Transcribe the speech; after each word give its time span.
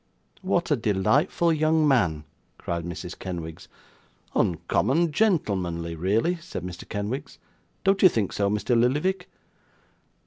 'What 0.41 0.71
a 0.71 0.75
delightful 0.75 1.53
young 1.53 1.87
man!' 1.87 2.23
cried 2.57 2.83
Mrs. 2.85 3.19
Kenwigs. 3.19 3.67
'Uncommon 4.33 5.11
gentlemanly, 5.11 5.93
really,' 5.95 6.37
said 6.37 6.63
Mr. 6.63 6.89
Kenwigs. 6.89 7.37
'Don't 7.83 8.01
you 8.01 8.09
think 8.09 8.33
so, 8.33 8.49
Mr 8.49 8.75
Lillyvick? 8.75 9.29